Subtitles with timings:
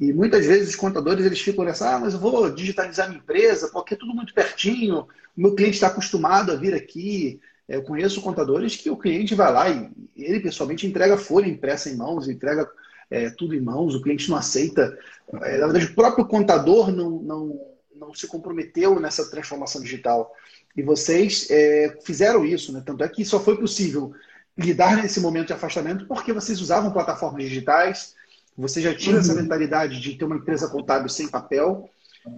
[0.00, 3.68] E muitas vezes os contadores eles ficam nessa, ah, mas eu vou digitalizar minha empresa,
[3.68, 7.38] porque é tudo muito pertinho, o meu cliente está acostumado a vir aqui.
[7.68, 11.96] Eu conheço contadores que o cliente vai lá e ele pessoalmente entrega folha impressa em
[11.96, 12.68] mãos, entrega
[13.10, 14.98] é, tudo em mãos, o cliente não aceita.
[15.42, 17.60] É, na verdade, o próprio contador não, não,
[17.94, 20.34] não se comprometeu nessa transformação digital.
[20.76, 22.82] E vocês é, fizeram isso, né?
[22.84, 24.12] Tanto é que só foi possível
[24.56, 28.14] lidar nesse momento de afastamento porque vocês usavam plataformas digitais,
[28.56, 29.20] você já tinha uhum.
[29.20, 31.88] essa mentalidade de ter uma empresa contábil sem papel.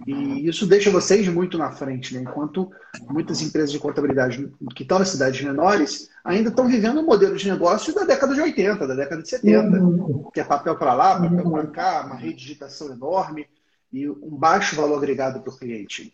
[0.07, 2.21] E isso deixa vocês muito na frente, né?
[2.21, 2.71] enquanto
[3.09, 7.51] muitas empresas de contabilidade que estão nas cidades menores ainda estão vivendo um modelo de
[7.51, 10.29] negócio da década de 80, da década de 70, uhum.
[10.33, 13.45] que é papel para lá, papel para cá, uma redigitação enorme
[13.91, 16.13] e um baixo valor agregado para o cliente.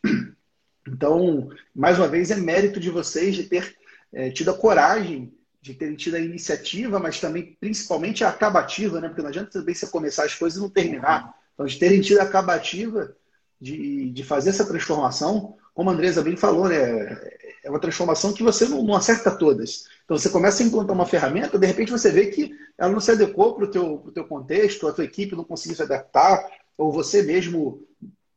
[0.88, 3.76] Então, mais uma vez, é mérito de vocês de ter
[4.12, 5.32] é, tido a coragem
[5.62, 9.08] de terem tido a iniciativa, mas também, principalmente, a acabativa, né?
[9.08, 11.34] Porque não adianta também você começar as coisas e não terminar.
[11.54, 13.16] Então, de terem tido a acabativa
[13.60, 17.20] de, de fazer essa transformação, como a Andresa bem falou, né?
[17.62, 19.84] É uma transformação que você não, não acerta todas.
[20.06, 23.12] Então, você começa a encontrar uma ferramenta, de repente você vê que ela não se
[23.12, 27.22] adequou para o teu, teu contexto, a tua equipe não conseguiu se adaptar, ou você
[27.22, 27.86] mesmo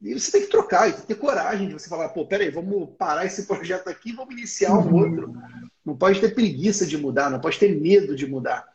[0.03, 2.51] e você tem que trocar, e tem que ter coragem de você falar, pô, peraí,
[2.51, 5.33] vamos parar esse projeto aqui e vamos iniciar um outro.
[5.85, 8.72] Não pode ter preguiça de mudar, não pode ter medo de mudar.